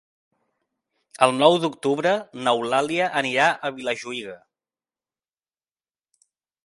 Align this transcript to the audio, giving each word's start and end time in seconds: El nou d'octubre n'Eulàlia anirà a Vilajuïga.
El 1.25 1.33
nou 1.43 1.57
d'octubre 1.65 2.13
n'Eulàlia 2.47 3.11
anirà 3.21 3.51
a 3.53 3.71
Vilajuïga. 3.79 4.37